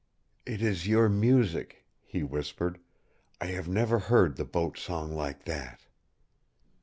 "It 0.47 0.63
is 0.63 0.87
your 0.87 1.09
music," 1.09 1.85
he 2.03 2.23
whispered. 2.23 2.79
"I 3.39 3.45
have 3.49 3.67
never 3.67 3.99
heard 3.99 4.35
the 4.35 4.45
Boat 4.45 4.75
Song 4.79 5.13
like 5.15 5.45
that!" 5.45 5.81